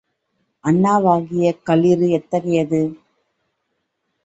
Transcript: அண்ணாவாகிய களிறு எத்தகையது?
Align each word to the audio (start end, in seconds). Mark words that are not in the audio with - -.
அண்ணாவாகிய 0.63 1.51
களிறு 1.63 2.09
எத்தகையது? 2.09 2.81